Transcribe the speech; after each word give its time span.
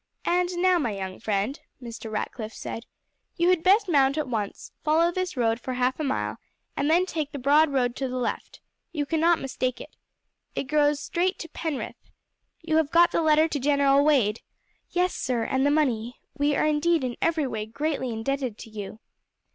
"And 0.25 0.49
now, 0.55 0.79
my 0.79 0.97
young 0.97 1.19
friend," 1.19 1.59
Mr. 1.79 2.11
Ratcliff 2.11 2.55
said, 2.55 2.87
"you 3.37 3.49
had 3.49 3.61
best 3.61 3.87
mount 3.87 4.17
at 4.17 4.27
once; 4.27 4.71
follow 4.83 5.11
this 5.11 5.37
road 5.37 5.59
for 5.59 5.75
half 5.75 5.99
a 5.99 6.03
mile, 6.03 6.37
and 6.75 6.89
then 6.89 7.05
take 7.05 7.31
the 7.31 7.37
broad 7.37 7.69
road 7.69 7.95
to 7.97 8.07
the 8.07 8.17
left; 8.17 8.61
you 8.91 9.05
cannot 9.05 9.39
mistake 9.39 9.79
it. 9.79 9.95
It 10.55 10.63
goes 10.63 10.99
straight 10.99 11.37
to 11.37 11.49
Penrith. 11.49 12.09
You 12.63 12.77
have 12.77 12.89
got 12.89 13.11
the 13.11 13.21
letter 13.21 13.47
to 13.49 13.59
General 13.59 14.03
Wade?" 14.03 14.41
"Yes, 14.89 15.13
sir, 15.13 15.43
and 15.43 15.67
the 15.67 15.69
money; 15.69 16.15
we 16.35 16.55
are 16.55 16.65
indeed 16.65 17.03
in 17.03 17.15
every 17.21 17.45
way 17.45 17.67
greatly 17.67 18.09
indebted 18.09 18.57
to 18.57 18.71
you." 18.71 19.01